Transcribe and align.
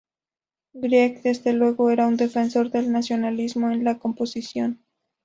Grieg, 0.73 1.21
desde 1.21 1.53
luego, 1.53 1.91
era 1.91 2.07
un 2.07 2.17
defensor 2.17 2.71
del 2.71 2.91
nacionalismo 2.91 3.69
en 3.69 3.83
la 3.83 3.99
composición. 3.99 4.83